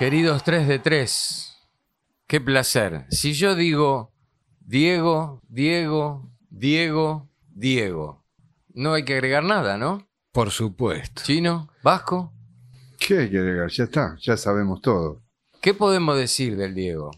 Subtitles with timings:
[0.00, 1.58] Queridos 3 de 3,
[2.26, 3.04] qué placer.
[3.10, 4.14] Si yo digo
[4.58, 8.24] Diego, Diego, Diego, Diego,
[8.72, 10.08] no hay que agregar nada, ¿no?
[10.32, 11.20] Por supuesto.
[11.22, 12.32] Chino, Vasco,
[12.98, 13.68] ¿Qué hay que agregar?
[13.68, 15.22] Ya está, ya sabemos todo.
[15.60, 17.10] ¿qué podemos decir del Diego?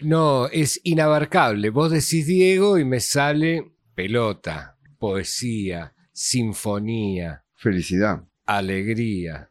[0.00, 1.70] No, es inabarcable.
[1.70, 8.24] Vos decís Diego y me sale pelota, poesía, sinfonía, Felicidad.
[8.44, 9.50] alegría.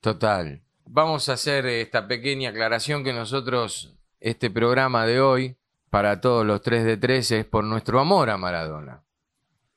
[0.00, 0.62] Total.
[0.88, 5.56] Vamos a hacer esta pequeña aclaración que nosotros, este programa de hoy,
[5.90, 9.02] para todos los 3 de 3, es por nuestro amor a Maradona,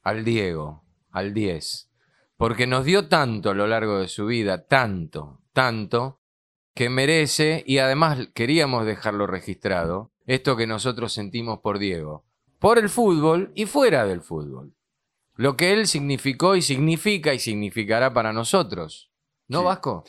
[0.03, 1.89] al Diego, al 10.
[2.37, 6.21] Porque nos dio tanto a lo largo de su vida, tanto, tanto,
[6.75, 12.23] que merece, y además queríamos dejarlo registrado, esto que nosotros sentimos por Diego,
[12.59, 14.75] por el fútbol y fuera del fútbol.
[15.35, 19.09] Lo que él significó y significa y significará para nosotros.
[19.47, 19.65] ¿No, Sí.
[19.65, 20.03] Vasco?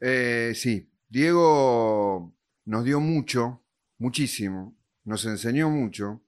[0.00, 2.34] Eh, sí, Diego
[2.66, 3.64] nos dio mucho,
[3.98, 6.22] muchísimo, nos enseñó mucho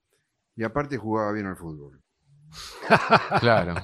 [0.57, 2.01] y aparte jugaba bien al fútbol.
[3.41, 3.75] Claro.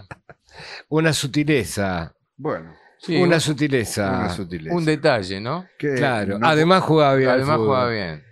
[0.89, 4.09] Una sutileza, Bueno, Sí, una un, sutileza.
[4.11, 4.75] una sutileza.
[4.75, 5.67] un detalle, ¿no?
[5.79, 7.29] Que Claro, no- además jugaba bien.
[7.29, 7.69] al Además fútbol.
[7.69, 8.25] juega bien.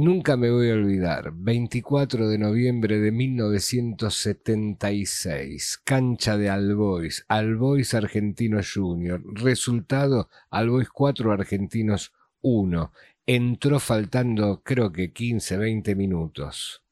[0.00, 8.60] Nunca me voy a olvidar, 24 de noviembre de 1976, cancha de Albois, Albois Argentino
[8.62, 12.12] Junior, resultado Albois 4, Argentinos
[12.42, 12.92] 1,
[13.26, 16.84] entró faltando creo que 15, 20 minutos.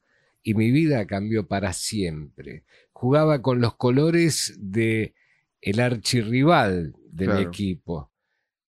[0.43, 2.65] Y mi vida cambió para siempre.
[2.91, 5.15] Jugaba con los colores de
[5.61, 7.51] el archirrival de mi Claro.
[7.51, 8.11] equipo.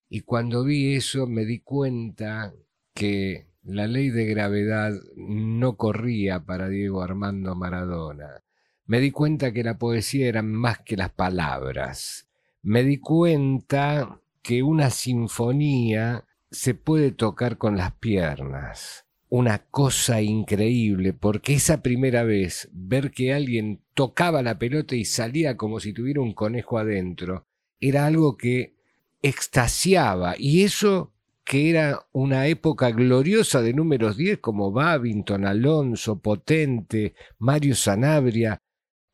[0.08, 2.54] Y cuando vi eso me di cuenta
[2.94, 8.42] que la ley de gravedad no corría para Diego Armando Maradona.
[8.86, 12.30] Me di cuenta que la poesía era más que las palabras.
[12.62, 19.04] Me di cuenta que una sinfonía se puede tocar con las piernas.
[19.28, 25.58] Una cosa increíble, porque esa primera vez ver que alguien tocaba la pelota y salía
[25.58, 27.46] como si tuviera un conejo adentro,
[27.80, 28.76] era algo que
[29.20, 30.36] extasiaba.
[30.38, 31.12] Y eso
[31.48, 38.60] que era una época gloriosa de números 10 como Babington, Alonso, Potente, Mario Sanabria,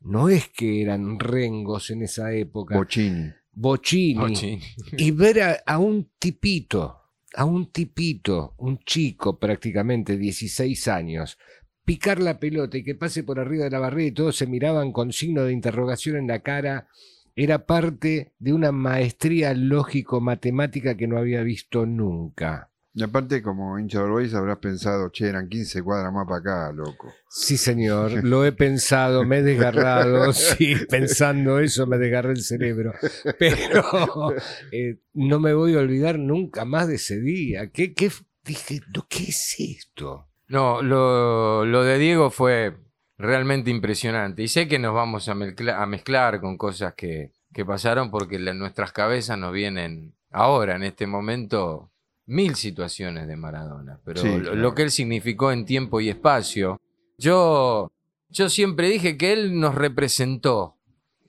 [0.01, 3.31] no es que eran rengos en esa época, Bochini.
[3.53, 4.59] Bocini, Ochi.
[4.99, 7.03] y ver a, a un tipito,
[7.37, 11.39] a un tipito, un chico prácticamente, 16 años,
[11.85, 14.91] picar la pelota y que pase por arriba de la barrera y todos se miraban
[14.91, 16.89] con signo de interrogación en la cara,
[17.37, 22.71] era parte de una maestría lógico-matemática que no había visto nunca.
[22.97, 26.73] Y aparte, como hincha de Always, habrás pensado, che, eran 15 cuadras más para acá,
[26.73, 27.13] loco.
[27.29, 32.93] Sí, señor, lo he pensado, me he desgarrado, sí, pensando eso me desgarré el cerebro,
[33.39, 34.33] pero
[34.71, 37.69] eh, no me voy a olvidar nunca más de ese día.
[37.73, 38.13] ¿Qué, qué,
[38.45, 40.29] dije, "No, ¿qué es esto?
[40.47, 42.77] No, lo, lo de Diego fue
[43.19, 44.43] realmente impresionante.
[44.43, 48.37] Y sé que nos vamos a, mezcla- a mezclar con cosas que, que pasaron porque
[48.37, 51.91] en nuestras cabezas nos vienen ahora, en este momento,
[52.27, 54.01] mil situaciones de Maradona.
[54.05, 54.55] Pero Sí, lo, claro.
[54.57, 56.81] lo que él significó en tiempo y espacio.
[57.19, 57.93] Yo,
[58.29, 60.77] yo siempre dije que él nos representó.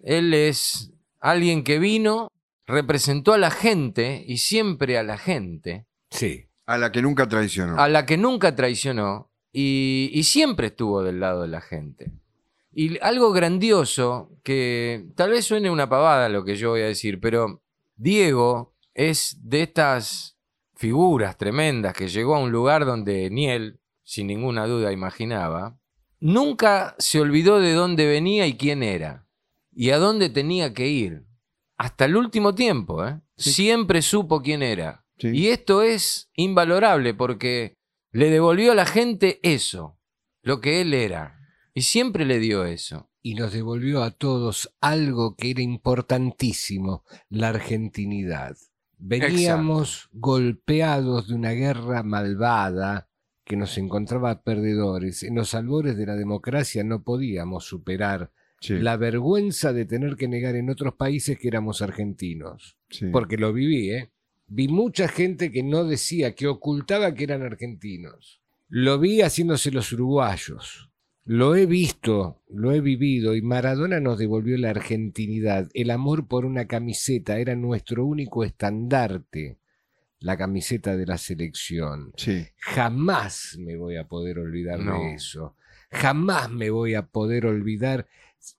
[0.04, 2.32] Él es alguien que vino,
[2.66, 7.78] representó a la gente y siempre a la gente Sí, A la que nunca traicionó.
[7.80, 12.12] a la que nunca traicionó y, y siempre estuvo del lado de la gente.
[12.74, 17.22] Y algo grandioso, que tal vez suene una pavada lo que yo voy a decir,
[17.22, 17.62] pero
[17.96, 20.38] Diego es de estas
[20.76, 25.80] figuras tremendas que llegó a un lugar donde ni él, sin ninguna duda, imaginaba.
[26.20, 29.26] Nunca se olvidó de dónde venía y quién era,
[29.74, 31.24] y a dónde tenía que ir.
[31.78, 33.22] Hasta el último tiempo, ¿eh?
[33.38, 35.06] Siempre supo quién era.
[35.18, 35.30] Sí.
[35.30, 37.78] Y esto es invalorable porque
[38.16, 40.00] le devolvió a la gente eso,
[40.42, 41.40] lo que él era.
[41.74, 43.10] Y siempre le dio eso.
[43.22, 48.56] y nos devolvió a todos algo que era importantísimo, la argentinidad.
[49.00, 53.10] Veníamos golpeados de una guerra malvada
[53.44, 55.24] que nos encontraba perdedores.
[55.24, 58.32] En los albores de la democracia no podíamos superar
[58.62, 62.78] Sí, la vergüenza de tener que negar en otros países que éramos argentinos.
[62.90, 63.08] sí.
[63.12, 64.12] Porque lo viví, ¿eh?
[64.48, 68.42] Vi mucha gente que no decía, que ocultaba que eran argentinos.
[68.68, 70.90] Lo vi haciéndose los uruguayos.
[71.24, 75.70] Lo he visto, lo he vivido y Maradona nos devolvió la argentinidad.
[75.74, 79.58] El amor por una camiseta era nuestro único estandarte,
[80.20, 82.14] la camiseta de la selección.
[82.16, 82.46] Sí.
[82.58, 85.00] Jamás me voy a poder olvidar No.
[85.00, 85.56] de eso.
[85.90, 88.08] Jamás me voy a poder olvidar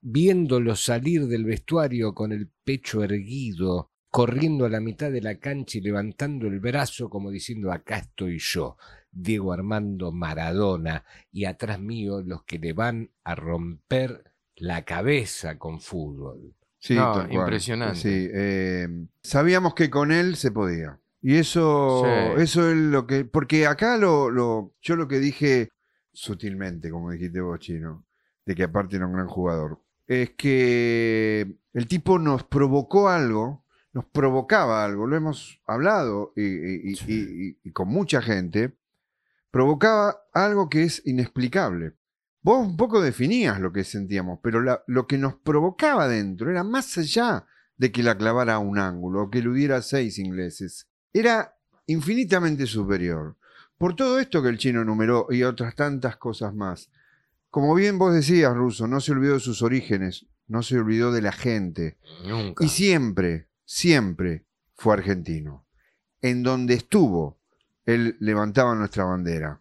[0.01, 5.79] viéndolo salir del vestuario con el pecho erguido, corriendo a la mitad de la cancha
[5.79, 8.77] y levantando el brazo como diciendo acá estoy yo,
[9.11, 15.81] Diego Armando Maradona, y atrás mío los que le van a romper la cabeza con
[15.81, 16.55] fútbol.
[16.79, 17.99] Sí, No, impresionante.
[17.99, 18.89] Sí, eh,
[19.23, 20.99] sabíamos que con él se podía.
[21.21, 22.43] Y eso, Sí.
[22.43, 23.25] eso es lo que.
[23.25, 25.71] Porque acá lo, lo, yo lo que dije
[26.13, 28.05] sutilmente, como dijiste vos, Chino,
[28.45, 33.65] de que aparte era un gran jugador, es que el tipo nos provocó algo,
[33.97, 36.99] nos provocaba algo, lo hemos hablado y, y- y-
[37.49, 38.77] y- y con mucha gente,
[39.51, 41.95] provocaba algo que es inexplicable.
[42.43, 46.63] Vos un poco definías lo que sentíamos, pero la- lo que nos provocaba dentro era
[46.63, 47.47] más allá
[47.79, 50.87] de que la clavara a un ángulo o que eludiera a seis ingleses.
[51.15, 53.37] Era infinitamente superior.
[53.79, 56.91] Por todo esto que el chino enumeró y otras tantas cosas más.
[57.51, 61.23] Como bien vos decías, Russo, no se olvidó de sus orígenes, no se olvidó de
[61.23, 61.97] la gente.
[62.29, 62.63] Nunca.
[62.65, 65.67] Y siempre, siempre fue argentino.
[66.23, 67.39] En donde estuvo,
[67.85, 69.61] él levantaba nuestra bandera.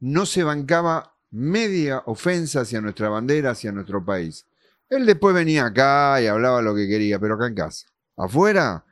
[0.00, 4.46] No se bancaba media ofensa hacia nuestra bandera, hacia nuestro país.
[4.90, 7.86] Él después venía acá y hablaba lo que quería, pero acá en casa.
[8.16, 8.84] Afuera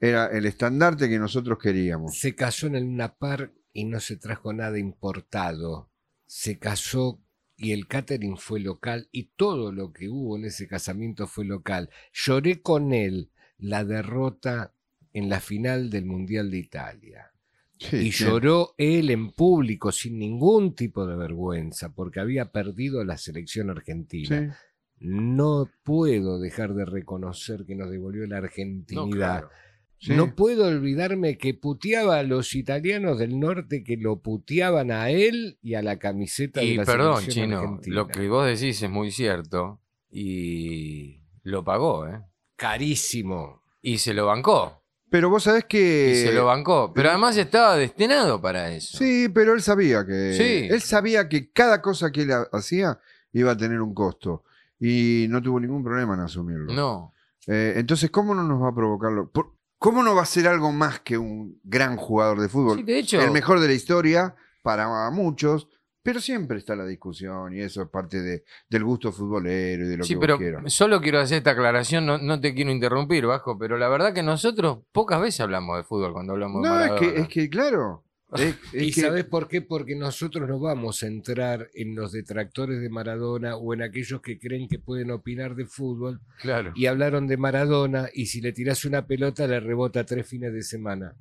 [0.00, 2.18] era el estandarte que nosotros queríamos.
[2.18, 5.90] Se casó en el Luna Park y no se trajo nada importado.
[6.26, 7.22] Se casó
[7.56, 11.90] y el catering fue local y todo lo que hubo en ese casamiento fue local.
[12.12, 14.72] Lloré con él la derrota
[15.12, 17.32] en la final del Mundial de Italia.
[17.78, 18.24] Sí, y sí.
[18.24, 24.56] lloró él en público sin ningún tipo de vergüenza porque había perdido la selección argentina.
[24.98, 25.06] Sí.
[25.08, 29.10] No puedo dejar de reconocer que nos devolvió la No, argentinidad.
[29.10, 29.50] claro.
[29.98, 30.12] Sí.
[30.14, 35.58] No puedo olvidarme que puteaba a los italianos del norte que lo puteaban a él
[35.62, 37.94] y a la camiseta de Y la perdón, selección Chino, argentina.
[37.96, 42.20] lo que vos decís es muy cierto y lo pagó, ¿eh?
[42.56, 43.62] Carísimo.
[43.82, 44.82] Y se lo bancó.
[45.08, 46.10] Pero vos sabés que...
[46.12, 46.92] Y se lo bancó.
[46.92, 48.98] Pero además estaba destinado para eso.
[48.98, 50.34] Sí, pero él sabía que.
[50.34, 50.68] Sí.
[50.68, 52.98] Él sabía que cada cosa que él ha- hacía
[53.32, 54.42] iba a tener un costo.
[54.80, 56.72] Y no tuvo ningún problema en asumirlo.
[56.74, 57.12] No.
[57.46, 59.30] Eh, entonces, ¿cómo no nos va a provocarlo?
[59.78, 62.78] ¿Cómo no va a ser algo más que un gran jugador de fútbol?
[62.78, 65.68] Sí, de hecho, El mejor de la historia para muchos,
[66.06, 69.96] pero siempre está la discusión y eso es parte de, del gusto futbolero y de
[69.98, 70.72] lo sí, que pero vos quieras.
[70.72, 74.22] solo quiero hacer esta aclaración, no, no te quiero interrumpir, Vasco, pero la verdad que
[74.22, 77.12] nosotros pocas veces hablamos de fútbol cuando hablamos de No, es Maradona.
[77.14, 78.04] que, es que claro.
[78.36, 79.62] es- es ¿Y que- sabes por qué?
[79.62, 84.38] Porque nosotros no vamos a entrar en los detractores de Maradona o en aquellos que
[84.38, 86.72] creen que pueden opinar de fútbol Claro.
[86.74, 90.62] y hablaron de Maradona y si le tirás una pelota le rebota tres fines de
[90.62, 91.14] semana.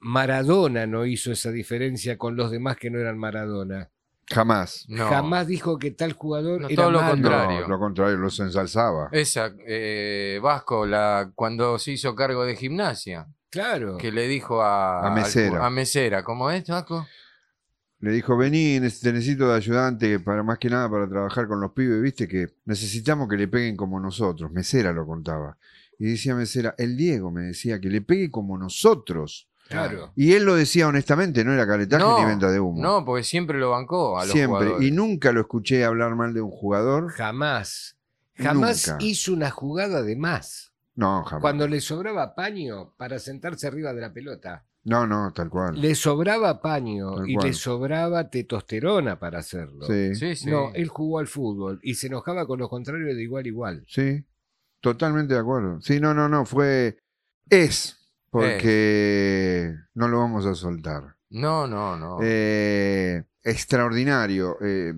[0.00, 3.90] Maradona no hizo esa diferencia con los demás que no eran Maradona.
[4.30, 4.84] Jamás.
[4.88, 5.08] No.
[5.08, 7.12] Jamás dijo que tal jugador No, era todo lo malo.
[7.12, 7.60] contrario.
[7.62, 9.08] No, lo contrario, los ensalzaba.
[9.12, 13.96] Esa, eh, Vasco, la, cuando se hizo cargo de gimnasia, Claro.
[13.96, 15.58] que le dijo a, A Mesera.
[15.60, 17.06] al- a Mesera, ¿cómo es, Vasco?
[18.00, 21.72] Le dijo, vení, te necesito de ayudante para más que nada para trabajar con los
[21.72, 24.52] pibes, viste que necesitamos que le peguen como nosotros.
[24.52, 25.56] Mesera lo contaba.
[25.98, 29.47] Y decía Mesera, el Diego me decía que le pegue como nosotros.
[29.68, 30.12] Claro.
[30.16, 32.80] Y él lo decía honestamente, no era caretaje No, ni venta de humo.
[32.82, 34.58] No, porque siempre lo bancó a los Siempre.
[34.66, 34.88] jugadores.
[34.88, 37.10] Y nunca lo escuché hablar mal de un jugador.
[37.12, 37.96] Jamás.
[38.34, 39.04] Jamás Nunca.
[39.04, 40.72] hizo una jugada de más.
[40.94, 41.42] No, jamás.
[41.42, 44.64] Cuando le sobraba paño para sentarse arriba de la pelota.
[44.84, 45.78] No, no, tal cual.
[45.78, 47.46] Le sobraba paño Tal y cual.
[47.48, 49.84] le sobraba testosterona para hacerlo.
[49.86, 50.48] Sí, Sí, sí.
[50.50, 53.84] No, él jugó al fútbol y se enojaba con los contrarios de igual a igual.
[53.86, 54.24] sí.
[54.80, 55.80] Totalmente de acuerdo.
[55.80, 56.44] Sí, no, no, no.
[56.46, 56.96] Fue.
[57.50, 57.97] Es.
[58.30, 61.16] Porque no lo vamos a soltar.
[61.30, 62.18] No, no, no.
[62.22, 64.56] Eh, extraordinario.
[64.60, 64.94] eh,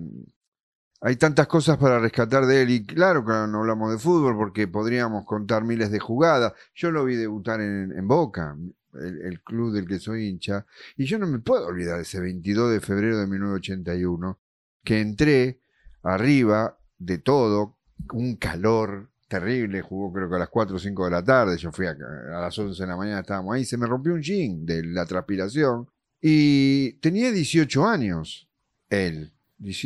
[1.03, 4.67] hay tantas cosas para rescatar de él y claro que no hablamos de fútbol porque
[4.67, 6.53] podríamos contar miles de jugadas.
[6.75, 8.55] Yo lo vi debutar en, en Boca,
[8.93, 12.71] el, el club del que soy hincha, y yo no me puedo olvidar ese 22
[12.71, 14.39] de febrero de 1981
[14.83, 15.61] que entré
[16.03, 17.77] arriba de todo,
[18.13, 21.71] un calor terrible, jugó creo que a las 4 o 5 de la tarde, yo
[21.71, 24.65] fui a, a las 11 de la mañana, estábamos ahí, se me rompió un jean
[24.65, 25.87] de la transpiración
[26.19, 28.49] y tenía 18 años,
[28.89, 29.31] él,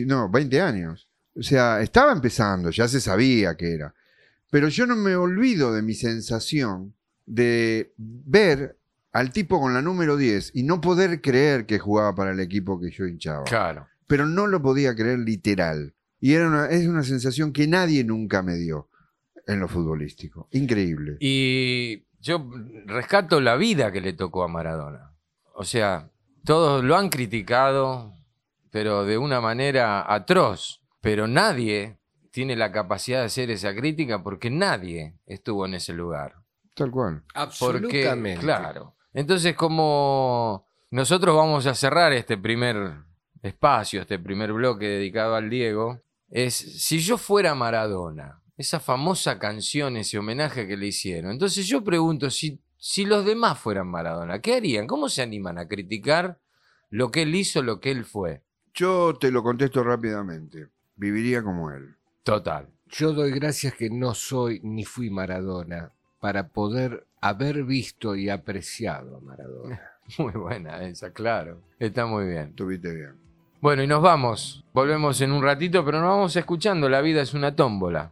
[0.07, 1.07] no, 20 años.
[1.35, 3.93] O sea, estaba empezando, ya se sabía que era.
[4.49, 6.95] Pero yo no me olvido de mi sensación
[7.27, 8.79] de ver
[9.11, 12.79] al tipo con la número 10 y no poder creer que jugaba para el equipo
[12.79, 13.43] que yo hinchaba.
[13.43, 13.87] Claro.
[14.07, 15.93] Pero no lo podía creer literal.
[16.19, 18.89] Y era una, es una sensación que nadie nunca me dio
[19.47, 20.47] en lo futbolístico.
[20.51, 21.17] Increíble.
[21.19, 22.45] Y yo
[22.85, 25.13] rescato la vida que le tocó a Maradona.
[25.53, 26.09] O sea,
[26.43, 28.13] todos lo han criticado,
[28.71, 30.81] pero de una manera atroz.
[31.01, 31.97] Pero nadie
[32.31, 36.35] tiene la capacidad de hacer esa crítica porque nadie estuvo en ese lugar.
[36.73, 37.23] Tal cual.
[37.23, 38.41] Porque, Absolutamente.
[38.41, 38.95] claro.
[39.13, 43.05] Entonces, como nosotros vamos a cerrar este primer
[43.41, 49.97] espacio, este primer bloque dedicado al Diego, es si yo fuera Maradona, esa famosa canción,
[49.97, 51.31] ese homenaje que le hicieron.
[51.31, 54.87] Entonces yo pregunto, si, si los demás fueran Maradona, ¿qué harían?
[54.87, 56.39] ¿Cómo se animan a criticar
[56.89, 58.41] lo que él hizo, lo que él fue?
[58.73, 60.69] Yo te lo contesto rápidamente.
[60.95, 61.95] Viviría como él.
[62.23, 62.69] Total.
[62.87, 69.17] Yo doy gracias que no soy ni fui Maradona para poder haber visto y apreciado
[69.17, 69.81] a Maradona.
[70.17, 71.61] Muy buena esa, claro.
[71.79, 72.53] Está muy bien.
[72.53, 73.15] Tuviste bien.
[73.59, 74.63] Bueno, y nos vamos.
[74.73, 78.11] Volvemos en un ratito, pero nos vamos escuchando La vida es una tómbola,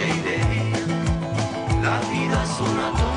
[0.00, 0.04] La
[2.08, 3.07] vida es una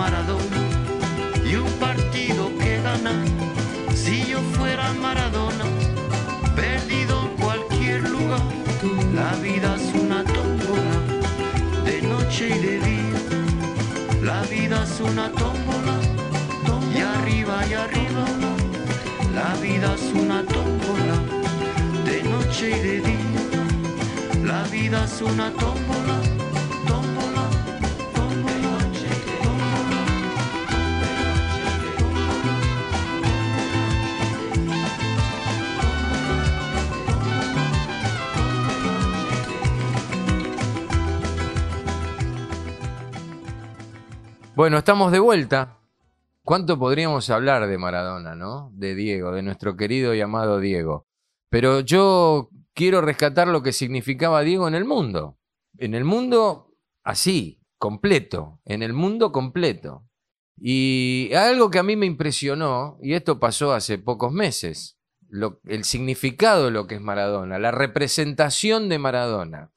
[0.00, 0.60] Maradona
[1.44, 3.22] y un partido que ganar,
[3.94, 5.66] si yo fuera Maradona,
[6.56, 8.40] perdido en cualquier lugar,
[9.14, 10.96] la vida es una tómbola,
[11.84, 13.20] de noche y de día.
[14.22, 15.96] La vida es una tómbola,
[16.96, 18.24] y arriba y arriba.
[19.34, 21.16] La vida es una tómbola,
[22.06, 23.42] de noche y de día.
[24.46, 26.16] La vida es una tómbola,
[44.60, 45.78] Bueno, estamos de vuelta.
[46.44, 48.70] ¿Cuánto podríamos hablar de Maradona, no?
[48.74, 51.06] De Diego, de nuestro querido y amado Diego.
[51.48, 55.38] Pero yo quiero rescatar lo que significaba Diego en el mundo.
[55.78, 58.60] En el mundo así, completo.
[58.66, 60.04] En el mundo completo.
[60.58, 64.98] Y algo que a mí me impresionó, y esto pasó hace pocos meses,
[65.64, 69.72] el significado de lo que es Maradona, la representación de Maradona.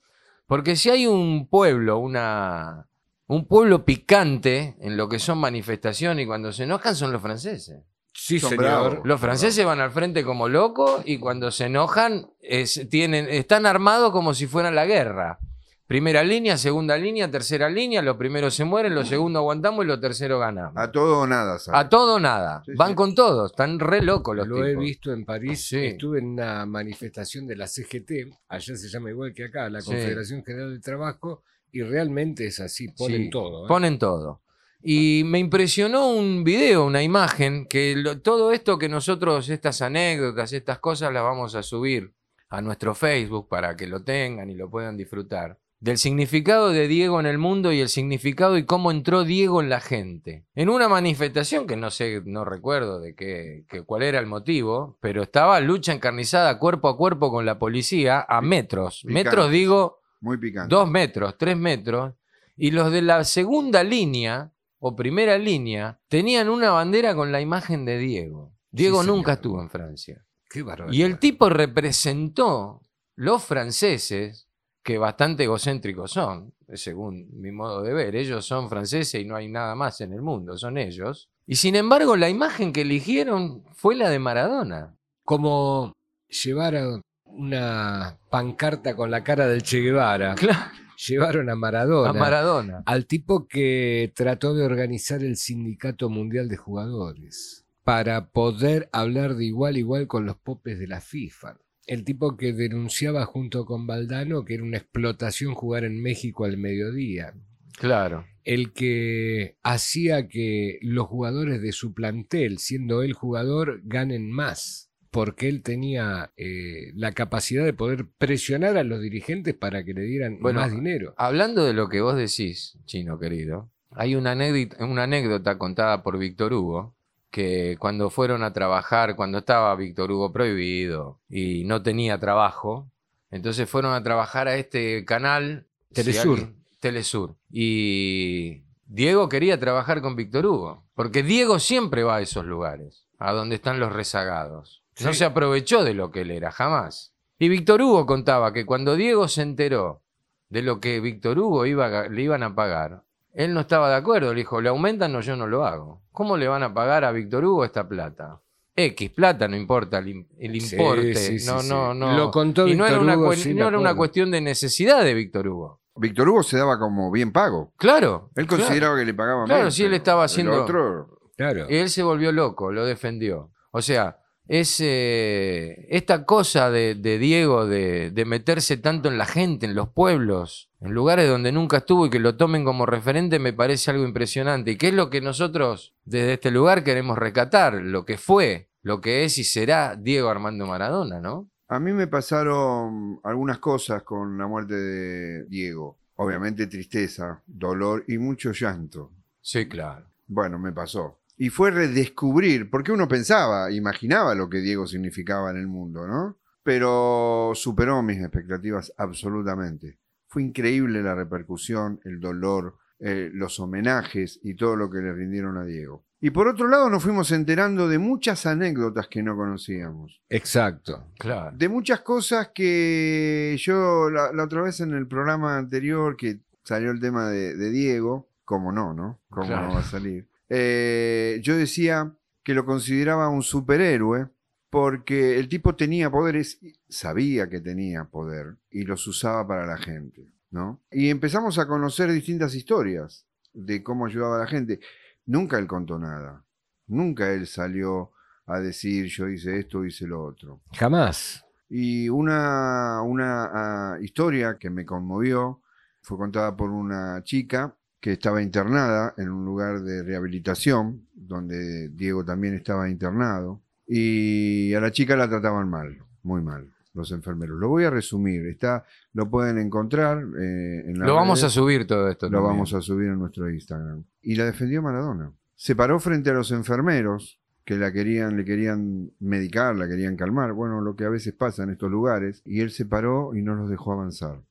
[0.45, 2.89] Porque si hay un pueblo, una,
[3.33, 7.81] un pueblo picante en lo que son manifestaciones y cuando se enojan son los franceses.
[8.13, 8.63] Sí, Son señor.
[8.65, 8.99] bravos.
[9.05, 14.11] Los franceses van al frente como locos y cuando se enojan es- tienen, están armados
[14.11, 15.39] como si fueran la guerra.
[15.87, 19.99] Primera línea, segunda línea, tercera línea, los primeros se mueren, los segundos aguantamos y los
[19.99, 20.73] terceros ganamos.
[20.77, 21.79] A todo o nada, ¿sabes?
[21.81, 22.61] A todo o nada.
[22.65, 22.95] Sí, Van sí.
[22.95, 25.67] con todos, están re locos los Lo he visto en París.
[25.67, 25.77] Sí.
[25.87, 28.31] Estuve en una manifestación de la CGT.
[28.47, 29.87] Allá se llama igual que acá, la Sí.
[29.87, 31.43] Confederación General del Trabajo.
[31.73, 32.87] Y realmente es así.
[32.89, 33.65] Ponen Sí, todo.
[33.65, 33.67] ¿eh?
[33.67, 34.41] Ponen todo.
[34.81, 40.53] Y me impresionó un video, una imagen, que lo- todo esto que nosotros, estas anécdotas,
[40.53, 42.13] estas cosas, las vamos a subir
[42.49, 45.59] a nuestro Facebook para que lo tengan y lo puedan disfrutar.
[45.79, 49.67] del significado de Diego en el mundo y el significado y cómo entró Diego en
[49.67, 50.45] la gente.
[50.55, 54.97] En una manifestación que no sé, no recuerdo de qué, que- cuál era el motivo,
[55.01, 59.01] pero estaba lucha encarnizada cuerpo a cuerpo con la policía a metros.
[59.03, 60.73] Metros digo, Muy picante.
[60.73, 62.13] dos metros, tres metros.
[62.55, 67.83] Y los de la segunda línea o primera línea tenían una bandera con la imagen
[67.85, 68.53] de Diego.
[68.71, 69.37] Diego Sí, nunca señor.
[69.37, 70.25] estuvo en Francia.
[70.49, 70.93] Qué barbaridad.
[70.93, 72.83] Y el tipo representó
[73.15, 74.47] los franceses,
[74.81, 78.15] que bastante egocéntricos son, según mi modo de ver.
[78.15, 81.29] Ellos son franceses y no hay nada más en el mundo, son ellos.
[81.45, 84.95] Y sin embargo, la imagen que eligieron fue la de Maradona.
[85.23, 85.93] Como
[86.27, 87.01] llevaron
[87.35, 90.71] una pancarta con la cara del Che Guevara, Claro,
[91.07, 92.09] llevaron a Maradona.
[92.09, 92.83] a Maradona.
[92.85, 99.45] al tipo que trató de organizar el Sindicato Mundial de Jugadores para poder hablar de
[99.45, 101.57] igual a igual con los popes de la FIFA.
[101.85, 106.55] El tipo que denunciaba junto con Valdano que era una explotación jugar en México al
[106.57, 107.33] mediodía.
[107.77, 108.25] Claro.
[108.45, 114.91] El que hacía que los jugadores de su plantel, siendo él jugador, ganen más.
[115.13, 120.01] Porque él tenía eh, la capacidad de poder presionar a los dirigentes para que le
[120.01, 121.13] dieran Bueno, más dinero.
[121.17, 126.17] Hablando de lo que vos decís, chino querido, hay una anécdota, una anécdota contada por
[126.17, 126.95] Víctor Hugo
[127.29, 132.89] que cuando fueron a trabajar, cuando estaba Víctor Hugo prohibido y no tenía trabajo,
[133.31, 136.37] entonces fueron a trabajar a este canal Telesur.
[136.37, 137.35] si alguien- Telesur.
[137.51, 143.31] Y Diego quería trabajar con Víctor Hugo, porque Diego siempre va a esos lugares, a
[143.31, 144.82] donde están los rezagados.
[145.01, 147.13] No se aprovechó de lo que él era, jamás.
[147.39, 150.01] Y Víctor Hugo contaba que cuando Diego se enteró
[150.49, 153.03] de lo que Víctor Hugo iba le iban a pagar,
[153.33, 154.33] él no estaba de acuerdo.
[154.33, 155.11] Le dijo, ¿le aumentan?
[155.11, 156.03] No, yo no lo hago.
[156.11, 158.39] ¿Cómo le van a pagar a Víctor Hugo esta plata?
[158.75, 161.13] X plata, no importa el, el importe.
[161.15, 162.17] sí, sí, no, no, no.
[162.17, 165.47] Lo contó y no era, una, Hugo no era una cuestión de necesidad de Víctor
[165.47, 165.81] Hugo.
[165.95, 167.71] Víctor Hugo se daba como bien pago.
[167.77, 168.31] Claro.
[168.35, 168.63] Él claro.
[168.63, 171.65] consideraba que le pagaban Claro, sí, él estaba el haciendo- otro- Claro.
[171.69, 173.51] Y él se volvió loco, lo defendió.
[173.71, 179.25] O sea, es, eh, esta cosa de, de Diego de, de meterse tanto en la
[179.25, 183.39] gente, en los pueblos, en lugares donde nunca estuvo y que lo tomen como referente,
[183.39, 184.71] me parece algo impresionante.
[184.71, 188.99] Y que es lo que nosotros desde este lugar queremos recatar, lo que fue, lo
[188.99, 191.49] que es y será Diego Armando Maradona, ¿no?
[191.69, 195.97] A mí me pasaron algunas cosas con la muerte de Diego.
[196.15, 199.11] Obviamente tristeza, dolor y mucho llanto.
[199.41, 200.05] Sí, claro.
[200.27, 201.19] Bueno, me pasó.
[201.37, 206.37] Y fue redescubrir, porque uno pensaba, imaginaba lo que Diego significaba en el mundo, ¿no?
[206.63, 209.97] Pero superó mis expectativas absolutamente.
[210.27, 215.57] Fue increíble la repercusión, el dolor, eh, los homenajes y todo lo que le rindieron
[215.57, 216.05] a Diego.
[216.21, 220.21] Y por otro lado nos fuimos enterando de muchas anécdotas que no conocíamos.
[220.29, 221.07] Exacto.
[221.19, 221.55] Claro.
[221.57, 226.91] De muchas cosas que yo la, la otra vez en el programa anterior que salió
[226.91, 229.19] el tema de, de Diego, como no, ¿no?
[229.29, 229.67] ¿Cómo Claro.
[229.67, 230.25] no va a salir?
[230.55, 234.29] Eh, yo decía que lo consideraba un superhéroe
[234.69, 240.31] porque el tipo tenía poderes, sabía que tenía poder y los usaba para la gente,
[240.51, 240.83] ¿no?
[240.91, 244.79] Y empezamos a conocer distintas historias de cómo ayudaba a la gente.
[245.25, 246.45] Nunca él contó nada.
[246.85, 248.11] Nunca él salió
[248.45, 250.61] a decir yo hice esto, hice lo otro.
[250.73, 251.43] Jamás.
[251.67, 253.45] Y una, una
[253.93, 255.63] ah, historia que me conmovió
[256.03, 262.25] fue contada por una chica que estaba internada en un lugar de rehabilitación, donde Diego
[262.25, 267.57] también estaba internado, y a la chica la trataban mal, muy mal, los enfermeros.
[267.57, 271.87] Lo voy a resumir, está, lo pueden encontrar eh, en la Lo vamos a subir
[271.87, 272.25] todo esto.
[272.25, 272.51] lo también.
[272.51, 274.03] vamos a subir en nuestro Instagram.
[274.21, 275.31] Y la defendió Maradona.
[275.55, 280.51] Se paró frente a los enfermeros que la querían, le querían medicar, la querían calmar.
[280.51, 282.41] Bueno, lo que a veces pasa en estos lugares.
[282.43, 284.41] Y él se paró y no los dejó avanzar.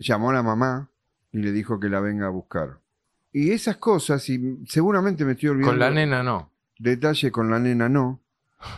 [0.00, 0.90] Llamó a la mamá
[1.30, 2.80] y le dijo que la venga a buscar.
[3.32, 5.72] Y esas cosas, y seguramente me estoy olvidando.
[5.72, 6.52] Con la nena no.
[6.78, 8.22] Detalle con la nena no.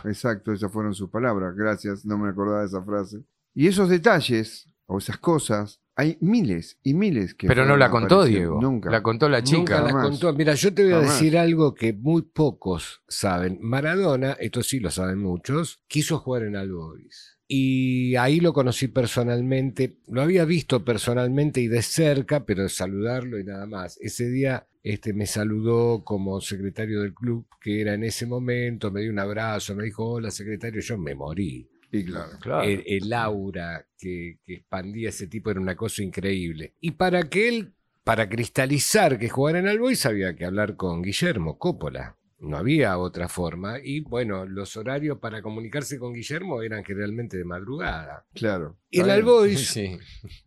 [0.03, 1.55] Exacto, esas fueron sus palabras.
[1.55, 3.23] Gracias, no me acordaba de esa frase.
[3.53, 7.47] Y esos detalles, o esas cosas, hay miles y miles que.
[7.47, 8.23] Pero no la contó.
[8.23, 8.61] Diego.
[8.61, 8.89] Nunca.
[8.89, 9.81] La contó la Nunca chica.
[9.81, 10.09] la Jamás.
[10.09, 10.33] contó.
[10.33, 11.13] Mira, yo te voy a Jamás.
[11.13, 13.59] decir algo que muy pocos saben.
[13.61, 17.37] Maradona, esto sí lo saben muchos, quiso jugar en Albois.
[17.53, 19.97] Y ahí lo conocí personalmente.
[20.07, 23.97] Lo había visto personalmente y de cerca, pero saludarlo y nada más.
[23.99, 29.01] Ese día este, me saludó como secretario del club, que era en ese momento, me
[29.01, 31.69] dio un abrazo, me dijo, hola secretario, yo me morí.
[31.91, 32.39] Y claro.
[32.39, 32.63] Claro.
[32.63, 36.75] El, el aura que, que expandía ese tipo era una cosa increíble.
[36.79, 37.73] Y para que él,
[38.05, 42.15] para cristalizar que jugara en Albois, había que hablar con Guillermo Coppola.
[42.41, 43.77] No había otra forma.
[43.83, 48.25] Y bueno, los horarios para comunicarse con Guillermo eran generalmente de madrugada.
[48.33, 48.77] Claro.
[48.89, 49.11] Y en.
[49.11, 49.99] Albois, Sí.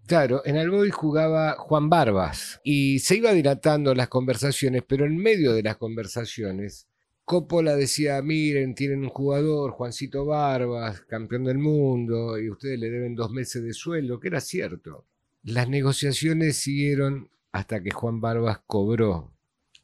[0.07, 2.61] claro, en Albois jugaba Juan Barbas.
[2.64, 6.88] Y se iba dilatando las conversaciones, pero en medio de las conversaciones,
[7.24, 13.14] Coppola decía, miren, tienen un jugador, Juancito Barbas, campeón del mundo, y ustedes le deben
[13.14, 15.07] dos meses de sueldo, que era cierto.
[15.44, 19.30] Las negociaciones siguieron hasta que Juan Barbas cobró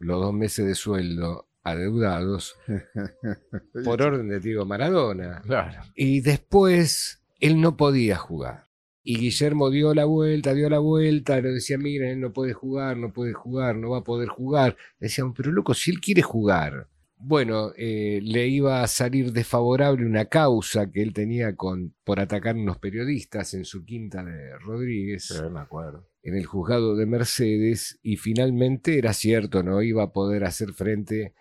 [0.01, 2.57] los dos meses de sueldo adeudados
[3.85, 5.42] por orden de Diego Maradona.
[5.42, 5.83] Claro.
[5.94, 8.68] Y después él no podía jugar.
[9.03, 12.99] Y Guillermo dio la vuelta, dio la vuelta, le decía, miren, él no puede jugar,
[12.99, 14.77] no puede jugar, no va a poder jugar.
[14.99, 16.88] Decían, pero loco, si él quiere jugar.
[17.23, 22.57] Bueno, eh, le iba a salir desfavorable una causa que él tenía con, por atacar
[22.57, 26.09] unos periodistas en su quinta de Rodríguez me acuerdo.
[26.23, 31.35] en el juzgado de Mercedes y finalmente era cierto, no iba a poder hacer frente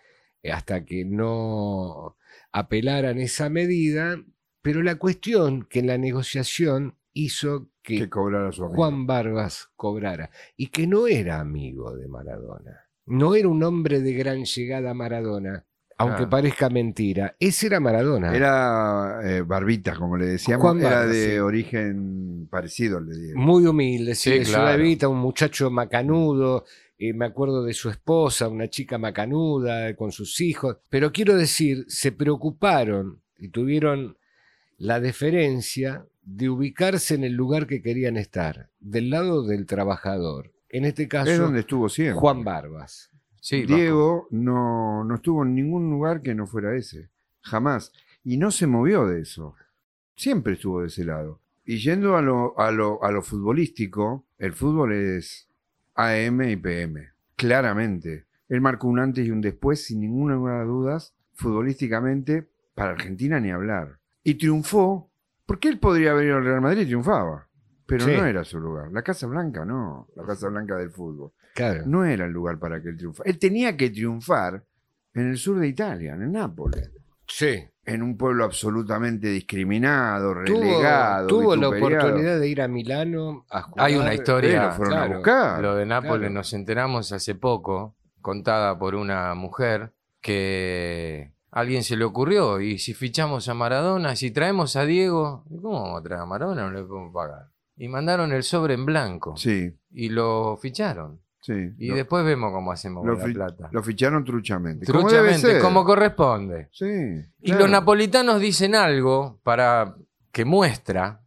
[0.44, 2.16] hasta que no
[2.52, 4.22] apelaran esa medida,
[4.62, 8.66] pero la cuestión que en la negociación hizo que, Que cobrara su.
[8.68, 14.12] Juan Barbas cobrara y que no era amigo de Maradona, no era un hombre de
[14.12, 15.66] gran llegada a Maradona,
[16.00, 18.34] aunque parezca mentira, ese era Maradona.
[18.34, 20.62] Era eh, Barbita, como le decíamos.
[20.62, 21.38] Juan era de sí.
[21.38, 23.38] origen parecido al de Diego.
[23.38, 25.10] Muy humilde, sí, Sí, de claro.
[25.10, 26.64] Un muchacho macanudo.
[27.02, 30.76] Eh, me acuerdo de su esposa, una chica macanuda, con sus hijos.
[30.90, 34.18] Pero quiero decir, se preocuparon y tuvieron
[34.76, 40.52] la deferencia de ubicarse en el lugar que querían estar, del lado del trabajador.
[40.68, 42.20] En este Es caso, donde estuvo siempre.
[42.20, 43.10] Juan Barbas.
[43.40, 43.64] Sí.
[43.64, 47.08] Diego no, no estuvo en ningún lugar que no fuera ese.
[47.40, 47.92] Jamás.
[48.22, 49.54] Y no se movió de eso.
[50.16, 51.40] Siempre estuvo de ese lado.
[51.64, 55.49] Y yendo a lo, a lo, a lo futbolístico, el fútbol es
[55.94, 57.08] AM y PM.
[57.36, 58.26] Claramente.
[58.48, 63.50] Él marcó un antes y un después, sin ninguna de dudas, futbolísticamente, para Argentina ni
[63.50, 63.98] hablar.
[64.22, 65.10] Y triunfó,
[65.46, 67.46] porque él podría haber ido al Real Madrid y triunfaba.
[67.86, 68.12] Pero Sí.
[68.16, 68.90] no era su lugar.
[68.92, 70.08] La Casa Blanca no.
[70.16, 71.82] La Casa Blanca del fútbol Claro.
[71.86, 73.28] no era el lugar para que él triunfara.
[73.28, 74.64] Él tenía que triunfar
[75.14, 76.90] en el sur de Italia, en Nápoles,
[77.32, 77.64] Sí.
[77.86, 81.26] en un pueblo absolutamente discriminado, Tuvo, relegado.
[81.26, 82.04] tuvo la vituperiado.
[82.04, 83.86] oportunidad de ir a Milano a jugar.
[83.86, 84.66] Hay una Eh, historia.
[84.66, 85.14] lo fueron a claro.
[85.16, 85.62] buscar.
[85.62, 86.34] Lo de Nápoles claro.
[86.34, 92.78] nos enteramos hace poco, contada por una mujer, que a alguien se le ocurrió, y
[92.78, 96.62] si fichamos a Maradona, si traemos a Diego, ¿cómo vamos a traer a Maradona?
[96.62, 97.46] No le podemos pagar.
[97.76, 101.20] Y mandaron el sobre en blanco Sí, y lo ficharon.
[101.40, 101.72] Sí.
[101.78, 103.68] Y lo, después vemos cómo hacemos lo con fi- la plata.
[103.72, 104.86] lo ficharon truchamente.
[104.86, 105.60] debe Truchamente, ser.
[105.62, 106.68] como corresponde.
[106.72, 106.86] Sí.
[107.40, 107.60] Y claro.
[107.60, 109.96] los napolitanos dicen algo para
[110.32, 111.22] que muestra,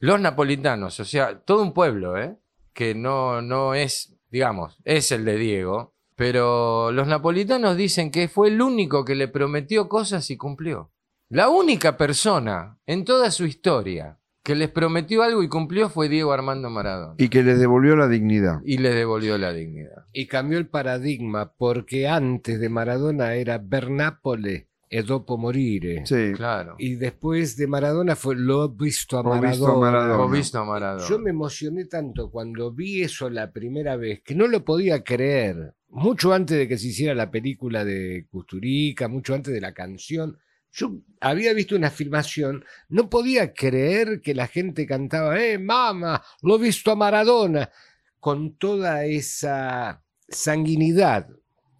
[0.00, 2.36] los napolitanos, o sea, todo un pueblo, ¿eh?
[2.72, 8.48] que no, no es, digamos, es el de Diego, pero los napolitanos dicen que fue
[8.48, 10.90] el único que le prometió cosas y cumplió.
[11.28, 16.32] La única persona en toda su historia que les prometió algo y cumplió fue Diego
[16.32, 17.16] Armando Maradona.
[17.18, 18.62] Y que les devolvió la dignidad.
[18.64, 20.06] Y les devolvió la dignidad.
[20.14, 26.06] Y cambió el paradigma porque antes de Maradona era Bernapole e dopo morire.
[26.06, 26.32] Sí.
[26.34, 26.76] Claro.
[26.78, 29.74] Y después de Maradona fue lo he visto a Ho visto Maradona.
[29.74, 30.14] a Maradona.
[30.14, 31.06] Hemos visto a Maradona.
[31.06, 35.74] Yo me emocioné tanto cuando vi eso la primera vez que no lo podía creer.
[35.90, 40.38] Mucho antes de que se hiciera la película de Custurica, mucho antes de la canción.
[40.72, 46.22] Yo había visto una filmación, no podía creer que la gente cantaba, ¡eh, mamá!
[46.42, 47.70] Lo he visto a Maradona.
[48.20, 51.28] Con toda esa sanguinidad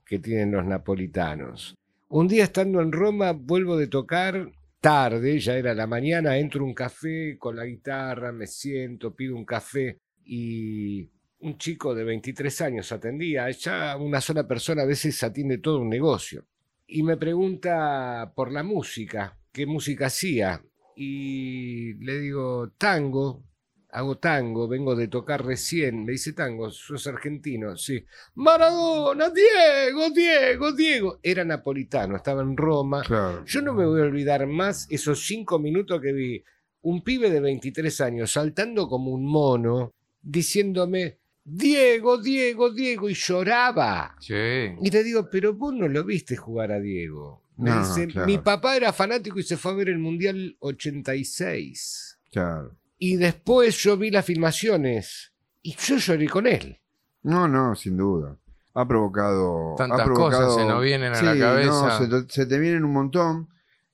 [0.07, 1.74] que tienen los napolitanos.
[2.09, 6.74] Un día estando en Roma, vuelvo de tocar tarde, ya era la mañana, entro un
[6.74, 12.92] café con la guitarra, me siento, pido un café y un chico de 23 años
[12.92, 16.46] atendía, ya una sola persona a veces atiende todo un negocio.
[16.90, 20.64] Y me pregunta por la música, qué música hacía.
[20.96, 23.44] Y le digo, tango,
[23.90, 26.07] hago tango, vengo de tocar recién.
[26.07, 28.03] Me dice, tango, sos argentino, sí.
[28.37, 31.18] Maradona, Diego, Diego, Diego.
[31.22, 33.03] Era napolitano, estaba en Roma.
[33.03, 33.44] Claro.
[33.44, 36.42] Yo no me voy a olvidar más esos cinco minutos que vi
[36.81, 41.17] un pibe de 23 años saltando como un mono, diciéndome,
[41.50, 44.14] Diego, Diego, Diego, y lloraba.
[44.20, 44.34] Sí.
[44.34, 47.42] Y le digo, pero vos no lo viste jugar a Diego.
[47.56, 48.26] Me No, dice, claro.
[48.26, 52.18] mi papá era fanático y se fue a ver el Mundial 86.
[52.30, 52.76] Claro.
[52.98, 55.32] Y después yo vi las filmaciones
[55.62, 56.78] y yo lloré con él.
[57.22, 58.37] No, no, sin duda.
[58.74, 59.74] Ha provocado.
[59.76, 61.70] Tantas ha provocado- cosas se nos vienen a Sí, la cabeza.
[61.70, 63.48] no, se, te, se te vienen un montón.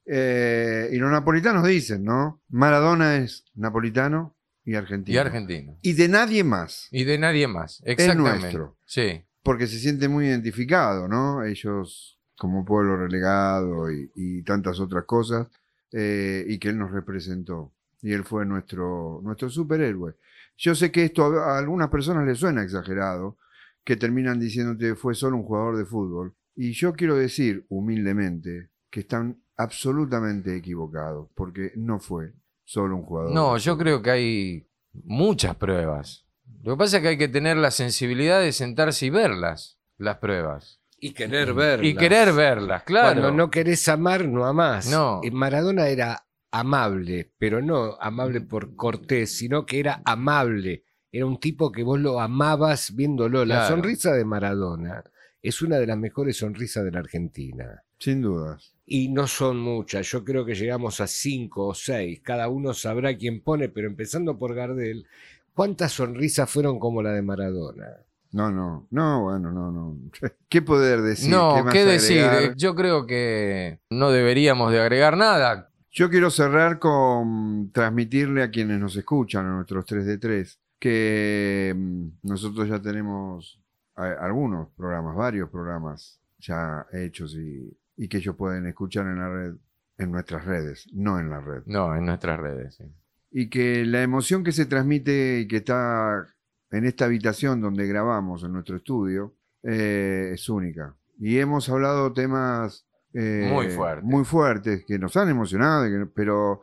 [0.06, 2.42] Eh, y los napolitanos dicen, ¿no?
[2.48, 5.14] Maradona es napolitano y argentino.
[5.14, 5.78] Y argentino.
[5.82, 6.88] Y de nadie más.
[6.90, 7.82] Y de nadie más.
[7.84, 8.40] Exactamente.
[8.40, 8.76] nuestro.
[8.84, 9.22] Sí.
[9.42, 11.44] Porque se siente muy identificado, ¿no?
[11.44, 15.48] Ellos como pueblo relegado y, y tantas otras cosas,
[15.92, 17.72] eh, y que él nos representó.
[18.02, 20.16] Y él fue nuestro, nuestro superhéroe.
[20.56, 23.38] Yo sé que esto a a algunas personas les suena exagerado,
[23.84, 26.34] que terminan diciéndote fue solo un jugador de fútbol.
[26.56, 32.32] Y yo quiero decir humildemente que están absolutamente equivocados, porque no fue
[32.64, 33.32] solo un jugador.
[33.32, 36.26] No, yo creo que hay muchas pruebas.
[36.62, 40.18] Lo que pasa es que hay que tener la sensibilidad de sentarse y verlas, las
[40.18, 40.80] pruebas.
[40.98, 41.86] Y querer verlas.
[41.86, 43.20] Y querer verlas, claro.
[43.20, 44.88] Cuando no querés amar, no amás.
[44.90, 45.20] No.
[45.32, 50.84] Maradona era amable, pero no amable por cortés, sino que era amable.
[51.12, 53.44] Era un tipo que vos lo amabas viéndolo.
[53.44, 53.74] La Claro.
[53.76, 55.04] sonrisa de Maradona
[55.42, 57.82] es una de las mejores sonrisas de la Argentina.
[58.04, 58.74] Sin dudas.
[58.84, 62.20] Y no son muchas, yo creo que llegamos a cinco o seis.
[62.22, 65.06] Cada uno sabrá quién pone, pero empezando por Gardel,
[65.54, 67.86] ¿cuántas sonrisas fueron como la de Maradona?
[68.32, 69.96] No, no, no, bueno, no, no.
[70.50, 71.30] ¿Qué poder decir?
[71.30, 72.18] no, más ¿qué decir?
[72.18, 75.70] Eh, Yo creo que no deberíamos de agregar nada.
[75.90, 81.74] Yo quiero cerrar con transmitirle a quienes nos escuchan, a nuestros 3 de 3, que
[81.74, 83.58] mm, nosotros ya tenemos
[83.94, 89.54] algunos programas, varios programas ya hechos y, y que ellos pueden escuchar en la red,
[89.98, 91.62] en nuestras redes, no en la red.
[91.66, 92.74] No, en nuestras redes.
[92.76, 92.84] sí.
[93.30, 96.24] Y que la emoción que se transmite y que está
[96.70, 100.94] en esta habitación donde grabamos, en nuestro estudio, eh, es única.
[101.18, 104.04] Y hemos hablado temas eh, Muy fuertes.
[104.04, 106.62] muy fuertes que nos han emocionado, pero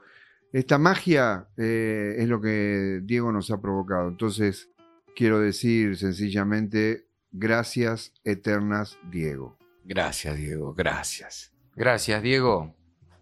[0.54, 4.08] esta magia eh, es lo que Diego nos ha provocado.
[4.10, 4.70] Entonces,
[5.16, 9.58] quiero decir sencillamente, gracias eternas, Diego.
[9.84, 11.54] Gracias, Diego, gracias.
[11.76, 12.76] Gracias, Diego.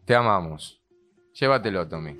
[0.05, 0.81] Te amamos.
[1.33, 2.17] Llévatelo, Tommy.